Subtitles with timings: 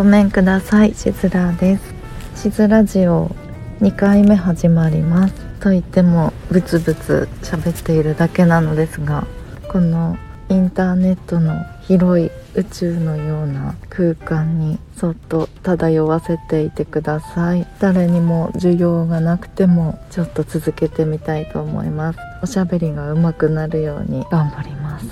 [0.00, 0.94] ごめんください。
[0.94, 3.28] しずらですしずラジオ
[3.82, 5.34] 2回目始まります。
[5.60, 9.26] と言ってもブツブツ喋っているだけなのですが
[9.68, 10.16] この
[10.48, 17.66] インターネットの広い宇宙のような空間にそっと漂わせていてください。
[17.78, 25.06] 誰にも需要がなくてもちょっと続けてみたいと思いますおしゃべりが上手くなるように頑張ります。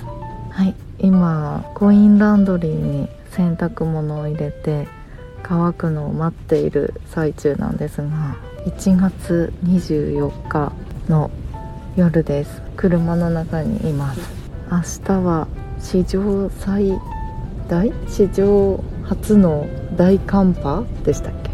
[0.49, 0.75] はい。
[0.99, 4.89] 今コインランドリーに洗濯物を入れて
[5.43, 8.37] 乾くのを待っている最中なんですが
[8.67, 10.73] 1月24日
[11.09, 11.31] の
[11.97, 12.63] 夜です。
[12.77, 14.21] 車の中にいます
[14.71, 15.49] 明日は
[15.81, 16.93] 史上最
[17.69, 19.67] 大史上初の
[19.97, 21.51] 大寒波でしたっけ？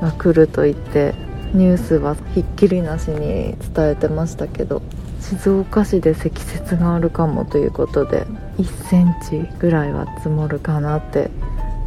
[0.00, 1.14] が来ると言って
[1.54, 4.82] ニュースはひっきりなしに伝えてましたけど
[5.22, 8.26] 静岡市で積雪があるかもということで
[8.58, 11.30] 1センチぐらいは積もるかなって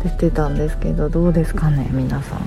[0.03, 2.41] 出てたんですけどどうですかね皆さん。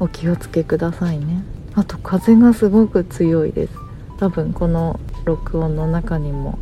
[0.00, 1.42] お気をつけくださいね。
[1.74, 3.72] あと風がすごく強いです。
[4.18, 6.58] 多分この録音の中にも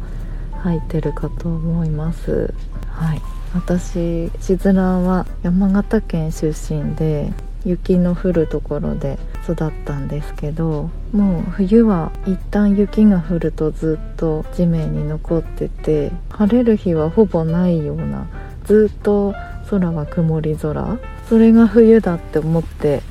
[0.60, 2.54] 入ってるかと思います。
[2.88, 3.22] はい。
[3.54, 7.32] 私しずらは山形県出身で
[7.66, 18.28] 雪の降るところで育ったんですけどもう冬は一旦雪が降るとずっと地面に残ってて晴れる日はほぼないような
[18.64, 19.34] ずっと
[19.68, 23.02] 空は曇り空それが冬だって思って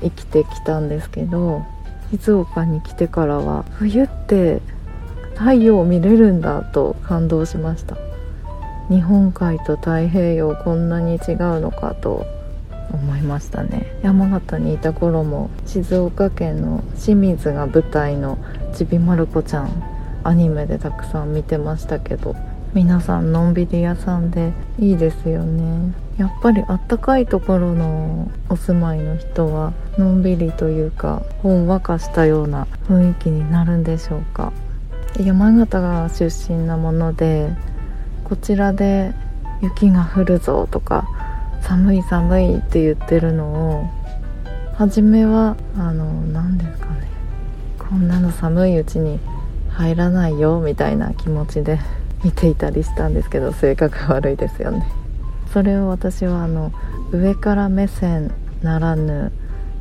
[0.00, 1.64] 生きてきたんですけど
[2.12, 4.62] 静岡に来てからは冬って
[5.34, 7.98] 太陽を見れるんだと感動しました。
[8.88, 12.24] 日本海と太平洋こんなに違うのかと
[12.96, 13.86] 思いましたね。
[14.02, 18.38] 山形にいた頃も静岡県の清水が舞台の
[18.74, 19.70] 「ちびまる子ちゃん」
[20.24, 22.34] アニメでたくさん見てましたけど
[22.74, 25.92] 皆さんのんびり屋さんでいいですよね。
[26.18, 34.52] やっぱりあったかいところのお住まいの人はのんびりというかほんわかしたような雰囲気になるんでしょうか。
[35.18, 37.50] 山形が出身なもので
[38.24, 39.14] こちらで
[39.62, 41.08] 雪が降るぞとか
[41.66, 43.90] 寒い寒いって言ってるのを
[44.76, 47.08] 初めはあの何ですかね。
[47.76, 49.18] こんなの寒いうちに
[49.70, 51.80] 入らないよみたいな気持ちで
[52.22, 54.86] 見ていたりしたんですけど性格悪いですよね。
[55.52, 56.72] それを私はあの
[57.10, 58.30] 上から目線
[58.62, 59.32] ならぬ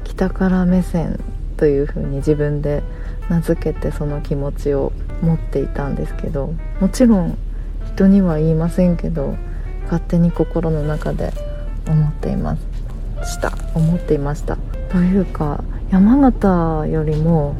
[0.03, 1.19] 北から目線
[1.55, 2.81] というふうに自分で
[3.29, 4.91] 名付けてその気持ちを
[5.21, 6.51] 持っていたんですけど
[6.81, 7.37] もちろん
[7.93, 9.35] 人には言いませんけど
[9.83, 11.31] 勝手に心の中で
[11.87, 12.55] 思っていま
[13.23, 13.51] した。
[13.73, 14.57] 思っていました。
[14.89, 17.55] というか山形よりも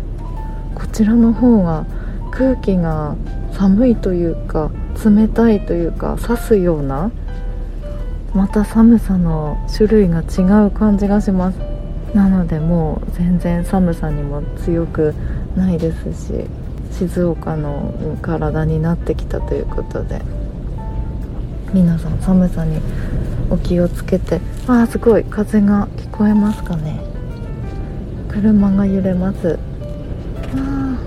[0.76, 1.86] こちらの方が
[2.32, 3.16] 空気が
[3.54, 4.72] 寒いというか
[5.04, 7.12] 冷たいというか刺すような
[8.34, 11.60] また寒さの種類が違う感じがします。
[12.14, 15.14] なのでもう全然寒さにも強く
[15.58, 16.46] ないですし
[16.92, 20.22] 静岡の体になってきたということで
[21.74, 22.80] 皆さん寒さに
[23.50, 24.40] お気をつけて。
[24.68, 25.24] ああすごい。
[25.24, 27.00] 風が聞こえますかね。
[28.30, 29.60] 車が揺れます。
[30.56, 30.98] あ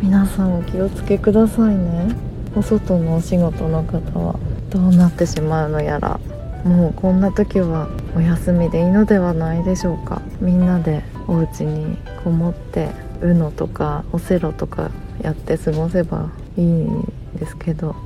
[0.00, 2.14] 皆さんお気をつけくださいね。
[2.54, 4.38] お外のお仕事の方は。
[4.70, 6.20] どうなってしまうのやら。
[6.64, 10.22] もうこんな時はお休みでいいのではないでしょうか。
[10.40, 12.88] みんなでお家にこもって
[13.20, 14.90] UNO とかオセロとか
[15.22, 17.96] やって過ごせばいいんですけど。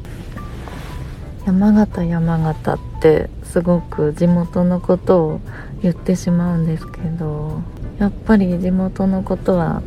[1.47, 5.41] 山形山形ってすごく地元のことを
[5.83, 7.61] 言ってしまうんですけど
[7.99, 9.83] やっぱり地元のことは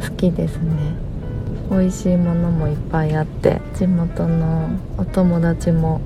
[0.00, 0.94] 好きですね。
[1.70, 6.00] 美味しいものもいっぱいあって地元のお友達も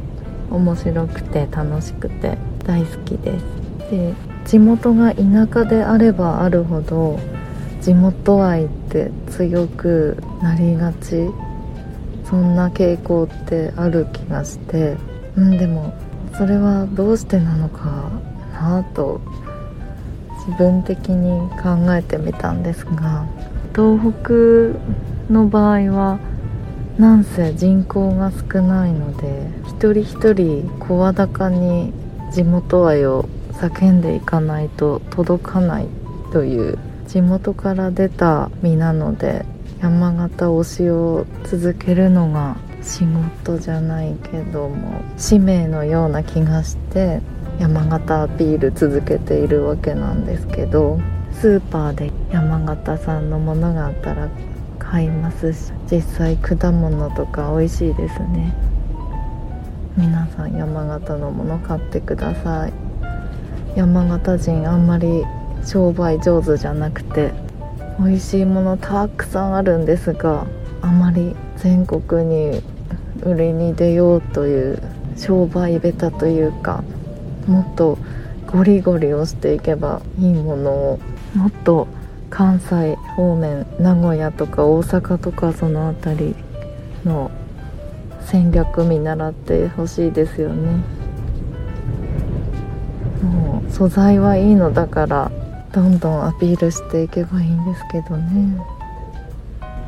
[0.51, 3.45] 面白くて楽しくて大好きです。
[3.91, 4.15] で
[4.47, 5.23] 地元が田
[5.53, 7.19] 舎であればあるほど
[7.83, 11.29] 地元愛って強くなりがち
[12.31, 14.97] そんな傾向ってある気がして。
[15.37, 15.93] うんでも
[16.37, 18.11] それはどうしてなのか
[18.53, 19.21] なと
[20.47, 23.27] 自分的に考えてみたんですが。
[23.75, 26.19] 東北の場合は
[26.99, 31.93] なんせ人口が少ないので一人一人声高に
[32.33, 35.87] 地元愛を叫んでいかないと届かない
[36.33, 39.47] という地元から出た身なので
[39.81, 47.21] 山形推しを続けるのが仕事じゃないけども使命のような気がして
[47.59, 51.01] 山形アピール続けているわけなんですけど
[51.33, 54.29] スーパーで山形産のものがあったら
[54.79, 58.55] 買いますし実際果物とか美味しいですね。
[59.97, 62.73] 皆さん山形のもの買ってください。
[63.77, 65.25] 山形人あんまり
[65.65, 67.33] 商売上手じゃなくて
[68.01, 70.47] 美味しいものたくさんあるんですが
[70.81, 72.63] あまり全国に
[73.23, 74.83] 売りに出ようという
[75.19, 76.83] 商売下手というか
[77.47, 77.99] もっと
[78.47, 80.71] ゴリゴリをしていけばいいもの。
[80.71, 80.99] を
[81.35, 81.87] もっと
[82.31, 86.37] 関西方面名古屋とか大阪とかその辺り
[87.05, 87.31] の
[88.23, 90.83] 戦略見習ってほしいですよね。
[93.23, 95.31] もう素材はいいのだから
[95.73, 98.61] どんどんアピールしていけばいいんですけどね。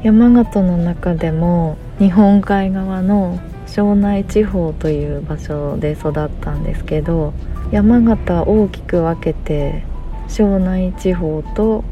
[0.05, 7.33] 山形の中でも日本海側の庄内地方という場所で育ったんですけど
[7.71, 9.85] 山形大きく分けて
[10.29, 11.85] 庄内地方と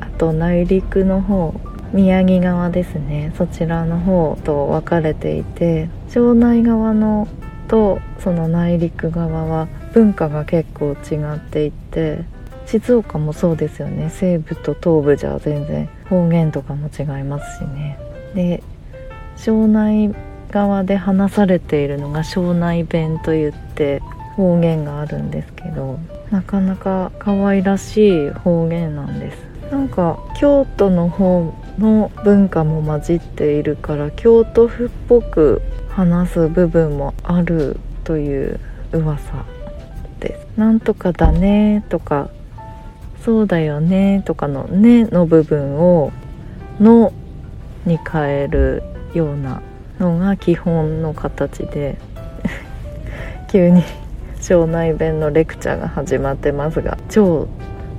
[0.00, 1.54] あと内陸の方
[1.92, 3.32] 宮城側ですね。
[3.36, 7.28] そちらの方と分かれていて庄内側の
[7.68, 12.24] とその内陸側は文化が結構違っていて
[12.70, 14.10] 静岡もそうですよね。
[14.10, 17.98] 西部と東部じゃ全然方言とかも違いますしね。
[18.34, 18.62] で
[19.36, 20.14] 庄内
[20.50, 24.00] 側で話されているのが庄内弁といって
[24.36, 25.98] 方言があるんですけど
[26.30, 29.38] なかなか可愛らしい方言なんです。
[29.70, 38.60] なんか京都の方の文化も混じっているから京都府っぽく話す部分もあるという
[38.92, 39.44] 噂
[40.20, 40.46] です。
[40.58, 42.30] なんとかだねとか
[43.24, 46.12] そうだよねとかの「ね」の部分を
[46.80, 47.12] 「の」
[47.84, 48.82] に変える
[49.14, 49.62] ような
[49.98, 51.98] のが基本の形で
[53.48, 53.82] 急に
[54.40, 57.48] 庄内弁のレクチャーが始まってますが超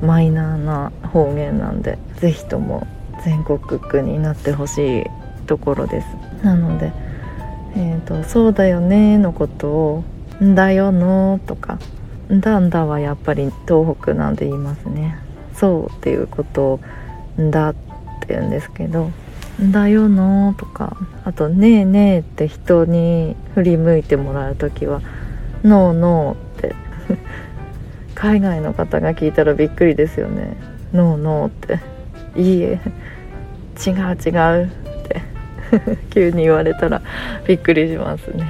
[0.01, 2.87] マイナーな方言なんで是非とも
[3.23, 5.05] 全国区になってほしい
[5.45, 6.07] ところです。
[6.43, 6.91] なので
[7.75, 10.03] 「えーと、そうだよね」のことを
[10.41, 11.79] 「んだよの」とか
[12.31, 15.17] だんだはやっぱり東北なんで言いますね。
[15.53, 16.79] そうっていうことを
[17.37, 17.73] だっ
[18.21, 19.11] て言うんですけど
[19.59, 20.95] だよのとか
[21.25, 25.01] あとねえねえって人に振り向いてもらう時は
[25.63, 26.75] ノーノーって
[28.15, 30.55] 海外の方が聞いたらびっくりですよね。
[30.93, 31.79] ノーノーって
[32.39, 32.79] いいえ
[33.85, 34.69] 違う違うっ
[35.07, 35.21] て
[36.09, 37.01] 急に言われたら
[37.45, 38.45] びっくりしますね。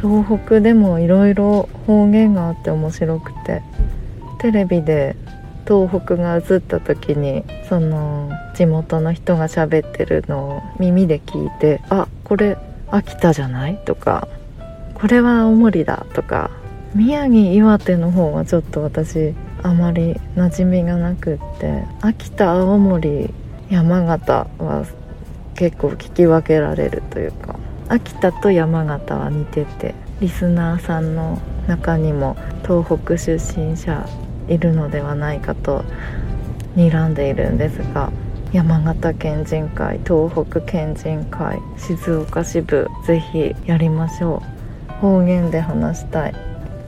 [0.00, 3.62] 東北でもいろいろ方言があって面白くて
[4.40, 5.16] テレビで
[5.68, 12.56] 東北が映った時にその地元の人が喋ってるのを耳で聞いて「あこれ
[12.90, 14.26] 秋田じゃない?」とか
[14.94, 16.50] 「これは青森だ」とか
[16.94, 23.32] 宮城岩手の方はちょっと私あまり馴染みがなくって秋田青森
[23.68, 24.84] 山形は
[25.54, 27.54] 結構聞き分けられるというか
[27.90, 34.08] 秋田と山形は似ててリスナーさんの中にも東北出身者
[34.48, 35.84] いるのではないかと
[36.76, 38.12] 睨んでいるんですが
[38.52, 44.40] 山形県人会東北県人会静岡支部ぜひやりましょ
[44.88, 44.92] う。
[45.00, 46.34] 方言で話したい。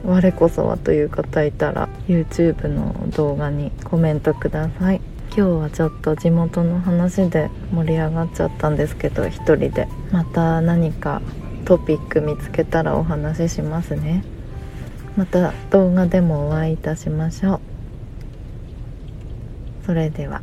[0.04, 5.00] 我こそはという方いたら YouTube の動画にコメントください。
[5.34, 11.22] 今日はちょっと地元の話で盛り上がっちゃったんですけど一人でまた何か
[11.64, 14.24] トピック見つけたらお話ししますね。
[15.16, 17.60] また動画でもお会いいたしましょう。
[19.86, 20.42] それでは。